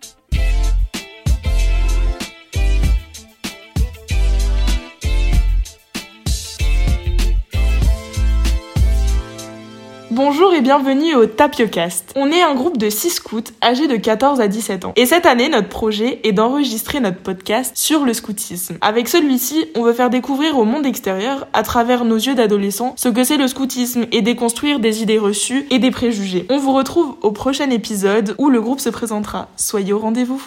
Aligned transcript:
Bye. 0.00 0.31
Bonjour 10.14 10.52
et 10.52 10.60
bienvenue 10.60 11.14
au 11.14 11.24
Tapiocast. 11.24 12.12
On 12.16 12.30
est 12.30 12.42
un 12.42 12.54
groupe 12.54 12.76
de 12.76 12.90
6 12.90 13.08
scouts 13.08 13.44
âgés 13.64 13.88
de 13.88 13.96
14 13.96 14.42
à 14.42 14.46
17 14.46 14.84
ans. 14.84 14.92
Et 14.94 15.06
cette 15.06 15.24
année, 15.24 15.48
notre 15.48 15.70
projet 15.70 16.20
est 16.22 16.32
d'enregistrer 16.32 17.00
notre 17.00 17.16
podcast 17.16 17.74
sur 17.78 18.04
le 18.04 18.12
scoutisme. 18.12 18.76
Avec 18.82 19.08
celui-ci, 19.08 19.64
on 19.74 19.82
veut 19.82 19.94
faire 19.94 20.10
découvrir 20.10 20.58
au 20.58 20.66
monde 20.66 20.84
extérieur, 20.84 21.46
à 21.54 21.62
travers 21.62 22.04
nos 22.04 22.16
yeux 22.16 22.34
d'adolescents, 22.34 22.92
ce 22.98 23.08
que 23.08 23.24
c'est 23.24 23.38
le 23.38 23.48
scoutisme 23.48 24.04
et 24.12 24.20
déconstruire 24.20 24.80
des 24.80 25.00
idées 25.00 25.18
reçues 25.18 25.64
et 25.70 25.78
des 25.78 25.90
préjugés. 25.90 26.44
On 26.50 26.58
vous 26.58 26.74
retrouve 26.74 27.16
au 27.22 27.30
prochain 27.30 27.70
épisode 27.70 28.34
où 28.36 28.50
le 28.50 28.60
groupe 28.60 28.80
se 28.80 28.90
présentera. 28.90 29.48
Soyez 29.56 29.94
au 29.94 29.98
rendez-vous. 29.98 30.42